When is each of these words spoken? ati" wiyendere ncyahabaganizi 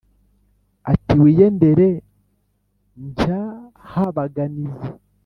ati" 0.91 1.13
wiyendere 1.21 1.87
ncyahabaganizi 3.05 4.89